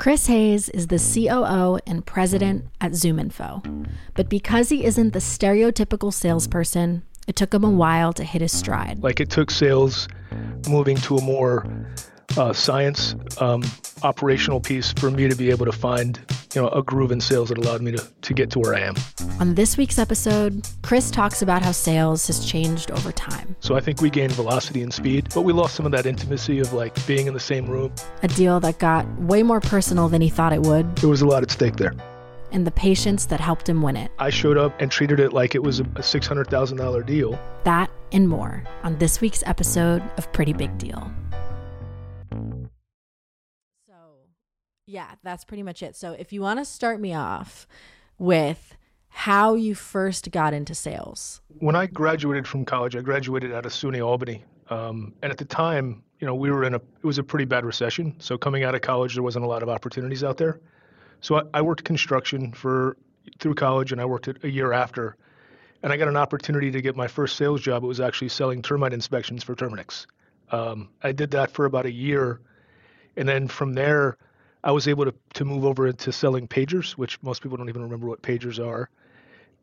[0.00, 3.86] Chris Hayes is the COO and president at ZoomInfo.
[4.14, 8.50] But because he isn't the stereotypical salesperson, it took him a while to hit his
[8.50, 9.02] stride.
[9.02, 10.08] Like it took sales
[10.70, 11.66] moving to a more
[12.36, 13.62] uh, science um,
[14.02, 16.18] operational piece for me to be able to find
[16.54, 18.80] you know a groove in sales that allowed me to, to get to where I
[18.80, 18.94] am.
[19.38, 23.56] On this week's episode, Chris talks about how sales has changed over time.
[23.60, 26.58] So I think we gained velocity and speed, but we lost some of that intimacy
[26.58, 27.92] of like being in the same room.
[28.22, 30.96] A deal that got way more personal than he thought it would.
[30.96, 31.94] There was a lot at stake there.
[32.52, 34.10] And the patience that helped him win it.
[34.18, 37.38] I showed up and treated it like it was a $600,000 deal.
[37.62, 41.12] That and more on this week's episode of Pretty Big Deal.
[44.86, 45.96] Yeah, that's pretty much it.
[45.96, 47.66] So if you want to start me off
[48.18, 48.76] with
[49.10, 51.42] how you first got into sales.
[51.58, 54.44] When I graduated from college, I graduated out of SUNY Albany.
[54.70, 57.44] Um, and at the time, you know, we were in a, it was a pretty
[57.44, 58.14] bad recession.
[58.20, 60.60] So coming out of college, there wasn't a lot of opportunities out there.
[61.20, 62.96] So I, I worked construction for,
[63.40, 65.16] through college and I worked it a year after.
[65.82, 67.82] And I got an opportunity to get my first sales job.
[67.82, 70.06] It was actually selling termite inspections for Terminix.
[70.52, 72.40] Um, I did that for about a year.
[73.16, 74.18] And then from there,
[74.62, 77.82] I was able to, to move over into selling pagers, which most people don't even
[77.82, 78.90] remember what pagers are.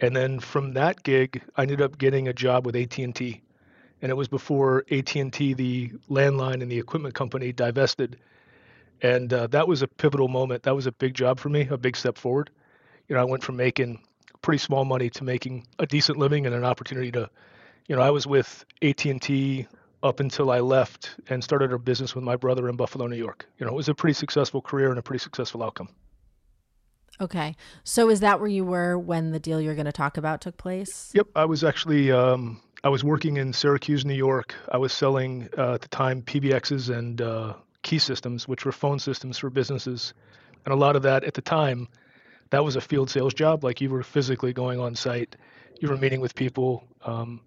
[0.00, 3.42] And then from that gig, I ended up getting a job with AT&T.
[4.02, 8.18] And it was before AT&T, the landline and the equipment company, divested.
[9.02, 10.62] And uh, that was a pivotal moment.
[10.62, 12.50] That was a big job for me, a big step forward.
[13.08, 14.00] You know, I went from making
[14.42, 17.28] pretty small money to making a decent living and an opportunity to,
[17.88, 19.66] you know, I was with AT&T
[20.06, 23.46] up until I left and started a business with my brother in Buffalo, New York.
[23.58, 25.88] You know, it was a pretty successful career and a pretty successful outcome.
[27.20, 27.56] Okay.
[27.84, 30.56] So is that where you were when the deal you're going to talk about took
[30.56, 31.10] place?
[31.14, 31.28] Yep.
[31.34, 34.54] I was actually, um, I was working in Syracuse, New York.
[34.70, 38.98] I was selling uh, at the time PBXs and uh, key systems, which were phone
[38.98, 40.14] systems for businesses.
[40.64, 41.88] And a lot of that at the time,
[42.50, 43.64] that was a field sales job.
[43.64, 45.36] Like you were physically going on site,
[45.80, 46.84] you were meeting with people.
[47.04, 47.40] Um,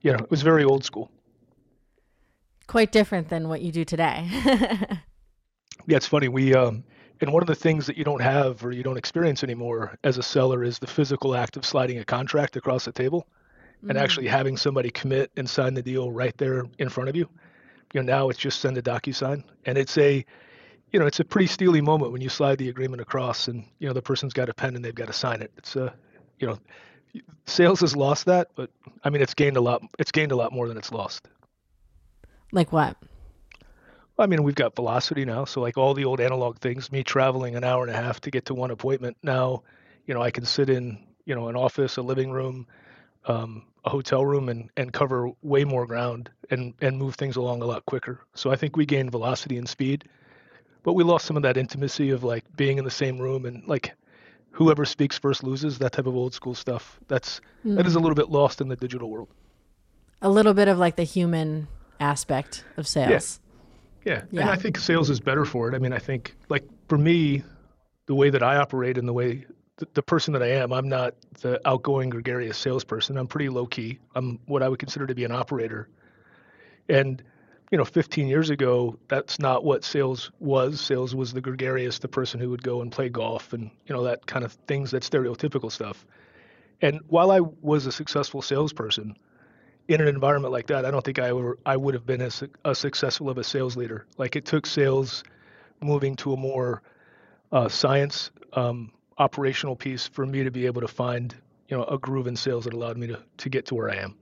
[0.00, 1.10] you know, it was very old school
[2.66, 4.28] quite different than what you do today.
[5.86, 6.28] yeah, it's funny.
[6.28, 6.84] We um,
[7.20, 10.18] and one of the things that you don't have or you don't experience anymore as
[10.18, 13.26] a seller is the physical act of sliding a contract across the table
[13.78, 13.90] mm-hmm.
[13.90, 17.28] and actually having somebody commit and sign the deal right there in front of you.
[17.92, 20.24] You know, now it's just send a DocuSign, and it's a
[20.94, 23.88] you know, it's a pretty steely moment when you slide the agreement across and, you
[23.88, 25.50] know, the person's got a pen and they've got to sign it.
[25.58, 25.90] It's a, uh,
[26.38, 26.58] you know,
[27.46, 28.70] sales has lost that, but
[29.02, 31.26] I mean, it's gained a lot, it's gained a lot more than it's lost.
[32.54, 32.96] Like what?
[34.16, 35.44] I mean, we've got velocity now.
[35.44, 38.30] So, like all the old analog things, me traveling an hour and a half to
[38.30, 39.64] get to one appointment, now,
[40.06, 42.66] you know, I can sit in, you know, an office, a living room,
[43.26, 47.60] um, a hotel room, and, and cover way more ground and, and move things along
[47.60, 48.20] a lot quicker.
[48.34, 50.04] So, I think we gained velocity and speed,
[50.84, 53.66] but we lost some of that intimacy of like being in the same room and
[53.66, 53.94] like
[54.52, 57.00] whoever speaks first loses, that type of old school stuff.
[57.08, 57.74] That's, mm.
[57.74, 58.04] that is a hmm.
[58.04, 59.26] little bit lost in the digital world.
[60.22, 61.66] A little bit of like the human
[62.04, 63.40] aspect of sales.
[64.04, 64.12] Yeah.
[64.12, 64.22] yeah.
[64.30, 64.40] yeah.
[64.42, 65.74] And I think sales is better for it.
[65.74, 67.42] I mean, I think like for me,
[68.06, 69.46] the way that I operate and the way
[69.78, 73.16] the, the person that I am, I'm not the outgoing gregarious salesperson.
[73.16, 73.98] I'm pretty low key.
[74.14, 75.88] I'm what I would consider to be an operator.
[76.88, 77.22] And
[77.70, 80.80] you know, 15 years ago, that's not what sales was.
[80.80, 84.04] Sales was the gregarious, the person who would go and play golf and, you know,
[84.04, 86.06] that kind of things, that stereotypical stuff.
[86.82, 89.16] And while I was a successful salesperson,
[89.88, 92.42] in an environment like that, I don't think I were I would have been as
[92.64, 94.06] a successful of a sales leader.
[94.16, 95.24] Like it took sales
[95.80, 96.82] moving to a more
[97.52, 101.34] uh, science um, operational piece for me to be able to find
[101.68, 103.96] you know a groove in sales that allowed me to to get to where I
[103.96, 104.16] am.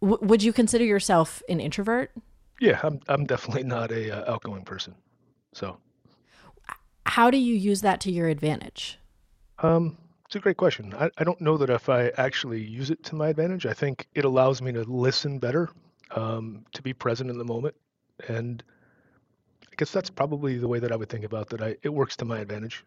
[0.00, 2.12] W- would you consider yourself an introvert?
[2.60, 4.94] Yeah, I'm I'm definitely not a uh, outgoing person.
[5.52, 5.78] So,
[7.06, 8.98] how do you use that to your advantage?
[9.60, 9.96] Um,
[10.32, 10.94] it's a great question.
[10.98, 13.66] I, I don't know that if I actually use it to my advantage.
[13.66, 15.68] I think it allows me to listen better,
[16.12, 17.74] um, to be present in the moment,
[18.28, 18.62] and
[19.70, 21.60] I guess that's probably the way that I would think about that.
[21.60, 22.82] I it works to my advantage.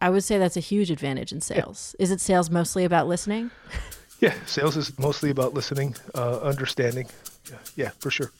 [0.00, 1.94] I would say that's a huge advantage in sales.
[1.98, 2.04] Yeah.
[2.04, 3.50] Is it sales mostly about listening?
[4.20, 7.06] yeah, sales is mostly about listening, uh, understanding.
[7.50, 8.32] Yeah, yeah, for sure.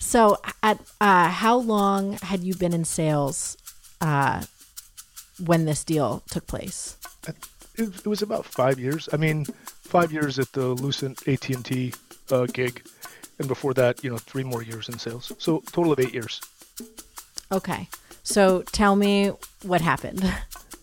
[0.00, 3.56] So, at uh, how long had you been in sales
[4.02, 4.42] uh,
[5.38, 6.96] when this deal took place?
[7.26, 7.36] It,
[7.76, 9.08] it was about five years.
[9.12, 9.46] I mean,
[9.82, 11.92] five years at the Lucent AT and T
[12.30, 12.86] uh, gig,
[13.38, 15.32] and before that, you know, three more years in sales.
[15.38, 16.40] So total of eight years.
[17.50, 17.88] Okay,
[18.22, 19.32] so tell me
[19.62, 20.22] what happened.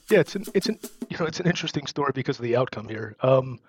[0.09, 0.77] Yeah, it's an it's an
[1.09, 3.15] you know it's an interesting story because of the outcome here.
[3.21, 3.59] Um,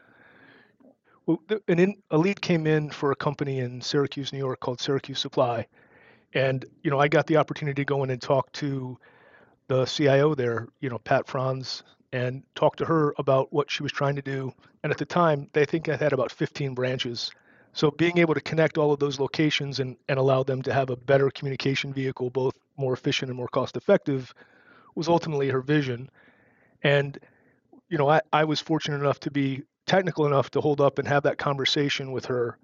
[1.26, 4.80] well, an in, a lead came in for a company in Syracuse, New York called
[4.80, 5.66] Syracuse Supply,
[6.34, 8.98] And you know, I got the opportunity to go in and talk to
[9.68, 11.82] the CIO there, you know, Pat Franz,
[12.12, 14.52] and talked to her about what she was trying to do.
[14.82, 17.30] And at the time, they think I had about 15 branches.
[17.72, 20.90] So being able to connect all of those locations and, and allow them to have
[20.90, 24.34] a better communication vehicle, both more efficient and more cost effective,
[24.94, 26.10] was ultimately her vision.
[26.82, 27.18] And,
[27.88, 31.08] you know, I, I was fortunate enough to be technical enough to hold up and
[31.08, 32.58] have that conversation with her.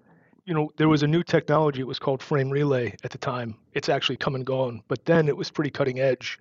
[0.45, 3.55] You know, there was a new technology, it was called Frame Relay at the time.
[3.73, 6.39] It's actually come and gone, but then it was pretty cutting edge.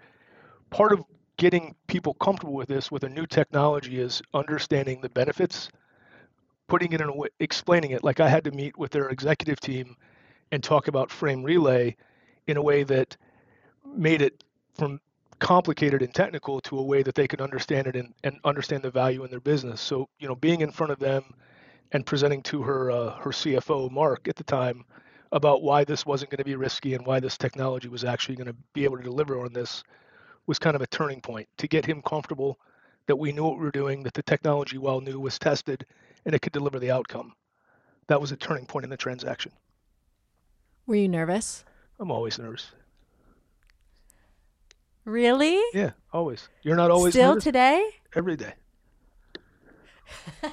[0.70, 1.04] Part of
[1.36, 5.70] getting people comfortable with this with a new technology is understanding the benefits,
[6.66, 8.04] putting it in a way, explaining it.
[8.04, 9.96] Like I had to meet with their executive team
[10.52, 11.96] and talk about Frame Relay
[12.46, 13.16] in a way that
[13.84, 14.44] made it
[14.74, 15.00] from
[15.38, 18.90] complicated and technical to a way that they could understand it and, and understand the
[18.90, 19.80] value in their business.
[19.80, 21.22] So, you know, being in front of them
[21.92, 24.84] and presenting to her uh, her CFO Mark at the time
[25.32, 28.46] about why this wasn't going to be risky and why this technology was actually going
[28.46, 29.84] to be able to deliver on this
[30.48, 32.58] was kind of a turning point to get him comfortable
[33.06, 35.86] that we knew what we were doing, that the technology, while new, was tested
[36.24, 37.34] and it could deliver the outcome.
[38.08, 39.52] That was a turning point in the transaction.
[40.86, 41.64] Were you nervous?
[42.00, 42.72] I'm always nervous.
[45.04, 45.60] Really?
[45.74, 46.48] Yeah, always.
[46.62, 47.44] You're not always Still nervous?
[47.44, 47.86] today?
[48.14, 48.54] Every day.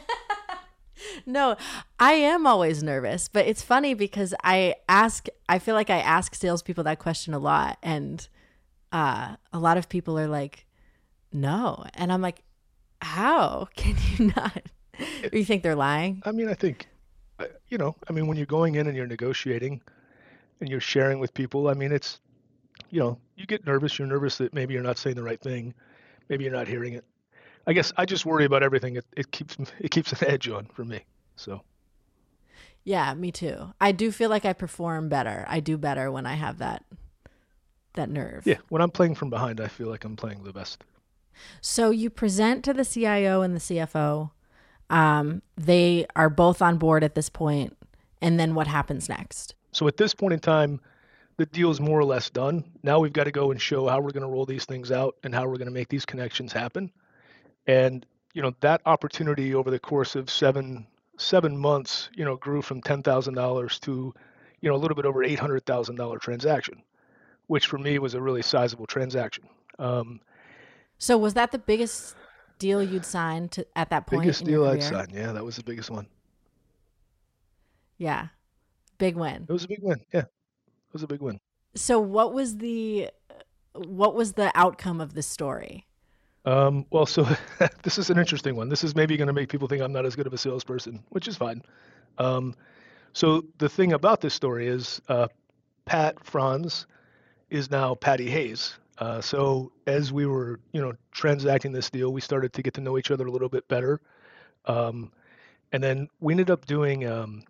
[1.25, 1.55] no,
[1.99, 6.35] I am always nervous, but it's funny because I ask, I feel like I ask
[6.35, 8.27] salespeople that question a lot, and
[8.95, 10.65] uh, a lot of people are like,
[11.33, 11.83] no.
[11.95, 12.41] And I'm like,
[13.01, 14.61] how can you not?
[14.97, 16.21] or you think they're lying?
[16.25, 16.87] I mean, I think,
[17.39, 19.81] uh, you know, I mean, when you're going in and you're negotiating
[20.61, 22.21] and you're sharing with people, I mean, it's,
[22.89, 23.99] you know, you get nervous.
[23.99, 25.73] You're nervous that maybe you're not saying the right thing.
[26.29, 27.03] Maybe you're not hearing it.
[27.67, 28.95] I guess I just worry about everything.
[28.95, 31.01] It, it keeps it keeps an edge on for me.
[31.35, 31.61] So.
[32.85, 33.73] Yeah, me too.
[33.81, 35.43] I do feel like I perform better.
[35.49, 36.85] I do better when I have that
[37.95, 38.45] that nerve.
[38.45, 40.83] Yeah, when I'm playing from behind, I feel like I'm playing the best.
[41.61, 44.31] So you present to the CIO and the CFO.
[44.89, 47.71] Um, they are both on board at this point.
[47.71, 47.89] point,
[48.21, 49.55] and then what happens next?
[49.71, 50.79] So at this point in time,
[51.37, 52.63] the deal is more or less done.
[52.83, 55.15] Now we've got to go and show how we're going to roll these things out
[55.23, 56.91] and how we're going to make these connections happen.
[57.67, 60.87] And you know that opportunity over the course of seven
[61.17, 64.13] seven months, you know, grew from ten thousand dollars to,
[64.61, 66.81] you know, a little bit over eight hundred thousand dollar transaction,
[67.47, 69.45] which for me was a really sizable transaction.
[69.79, 70.19] Um,
[70.97, 72.15] so was that the biggest
[72.59, 74.23] deal you'd signed to, at that point?
[74.23, 75.11] Biggest deal I'd signed.
[75.13, 76.07] Yeah, that was the biggest one.
[77.97, 78.27] Yeah,
[78.97, 79.45] big win.
[79.47, 79.99] It was a big win.
[80.13, 81.39] Yeah, it was a big win.
[81.75, 83.09] So what was the
[83.73, 85.85] what was the outcome of the story?
[86.45, 87.27] Um, well, so
[87.83, 88.69] this is an interesting one.
[88.69, 91.03] This is maybe going to make people think I'm not as good of a salesperson,
[91.09, 91.61] which is fine.
[92.17, 92.55] Um,
[93.13, 95.27] so the thing about this story is uh,
[95.85, 96.85] Pat Franz
[97.49, 98.75] is now Patty Hayes.
[98.97, 102.81] Uh, so as we were, you know, transacting this deal, we started to get to
[102.81, 103.99] know each other a little bit better.
[104.65, 105.11] Um,
[105.71, 107.05] and then we ended up doing.
[107.05, 107.43] Um,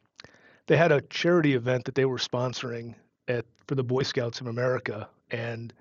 [0.68, 2.96] they had a charity event that they were sponsoring
[3.28, 5.74] at for the Boy Scouts of America, and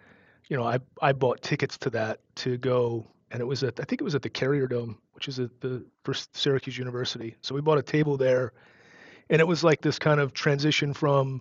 [0.48, 3.84] you know, I I bought tickets to that to go, and it was at I
[3.84, 7.36] think it was at the Carrier Dome, which is at the first Syracuse University.
[7.40, 8.52] So we bought a table there,
[9.30, 11.40] and it was like this kind of transition from,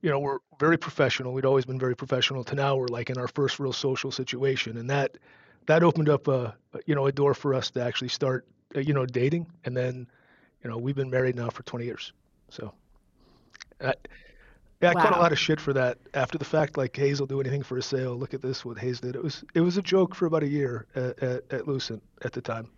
[0.00, 1.32] you know, we're very professional.
[1.32, 4.76] We'd always been very professional to now we're like in our first real social situation,
[4.76, 5.18] and that
[5.66, 6.54] that opened up a
[6.86, 8.46] you know a door for us to actually start
[8.76, 10.06] uh, you know dating, and then
[10.62, 12.12] you know we've been married now for 20 years.
[12.48, 12.72] So.
[13.80, 13.94] I,
[14.80, 15.02] yeah, I wow.
[15.02, 16.76] caught a lot of shit for that after the fact.
[16.76, 18.16] Like Hayes will do anything for a sale.
[18.16, 19.16] Look at this, what Hayes did.
[19.16, 22.32] It was it was a joke for about a year at, at, at Lucent at
[22.32, 22.68] the time.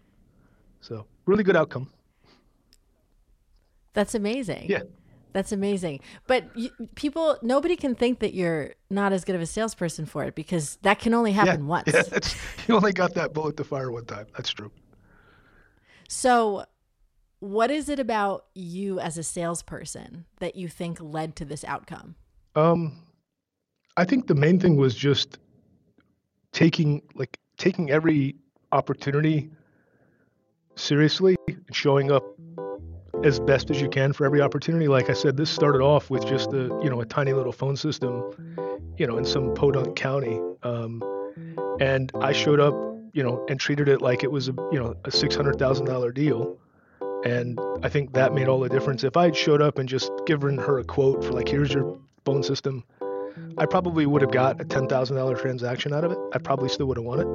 [0.80, 1.90] So really good outcome.
[3.92, 4.66] That's amazing.
[4.68, 4.83] Yeah,
[5.32, 6.00] that's amazing.
[6.26, 10.25] But you, people, nobody can think that you're not as good of a salesperson for
[10.25, 11.92] it because that can only happen yeah, once.
[11.92, 12.18] Yeah,
[12.68, 14.26] you only got that bullet to fire one time.
[14.37, 14.70] That's true.
[16.08, 16.64] So
[17.40, 22.14] what is it about you as a salesperson that you think led to this outcome?
[22.54, 23.02] Um,
[23.96, 25.38] I think the main thing was just
[26.52, 28.37] taking like taking every
[28.72, 29.50] opportunity
[30.76, 32.25] seriously and showing up
[33.25, 34.89] as best as you can for every opportunity.
[34.89, 37.77] Like I said, this started off with just a you know a tiny little phone
[37.77, 38.33] system,
[38.97, 41.03] you know, in some podunk county, um,
[41.81, 42.75] and I showed up,
[43.12, 45.87] you know, and treated it like it was a you know a six hundred thousand
[45.87, 46.59] dollar deal.
[47.25, 49.05] And I think that made all the difference.
[49.05, 51.99] If I had showed up and just given her a quote for like, here's your
[52.25, 52.83] phone system,
[53.59, 56.19] I probably would have got a ten thousand dollar transaction out of it.
[56.33, 57.27] I probably still would have won it,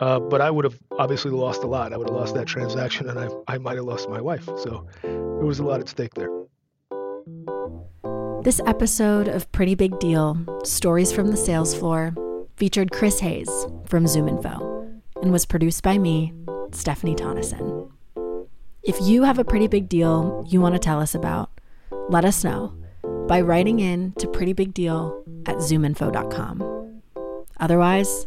[0.00, 1.92] uh, but I would have obviously lost a lot.
[1.92, 4.46] I would have lost that transaction, and I I might have lost my wife.
[4.56, 6.30] So there was a lot at stake there.
[8.42, 12.14] This episode of Pretty Big Deal Stories from the Sales Floor
[12.56, 13.50] featured Chris Hayes
[13.84, 16.32] from ZoomInfo and was produced by me,
[16.72, 17.90] Stephanie Tonneson.
[18.82, 21.50] If you have a pretty big deal you want to tell us about,
[22.08, 22.74] let us know
[23.28, 27.02] by writing in to prettybigdeal at zoominfo.com.
[27.60, 28.26] Otherwise,